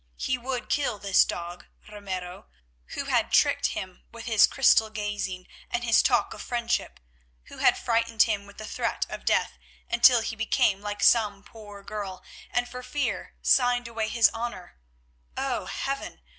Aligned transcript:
He 0.17 0.35
would 0.35 0.67
kill 0.67 0.97
this 0.97 1.23
dog, 1.23 1.67
Ramiro, 1.87 2.47
who 2.95 3.05
had 3.05 3.31
tricked 3.31 3.67
him 3.67 4.03
with 4.11 4.25
his 4.25 4.47
crystal 4.47 4.89
gazing 4.89 5.47
and 5.69 5.83
his 5.83 6.01
talk 6.01 6.33
of 6.33 6.41
friendship, 6.41 6.99
who 7.49 7.59
had 7.59 7.77
frightened 7.77 8.23
him 8.23 8.47
with 8.47 8.57
the 8.57 8.65
threat 8.65 9.05
of 9.09 9.25
death 9.25 9.59
until 9.91 10.21
he 10.21 10.35
became 10.35 10.81
like 10.81 11.03
some 11.03 11.43
poor 11.43 11.83
girl 11.83 12.23
and 12.49 12.67
for 12.67 12.81
fear 12.81 13.35
signed 13.43 13.87
away 13.87 14.07
his 14.09 14.31
honour—oh, 14.33 15.65
Heaven! 15.65 16.19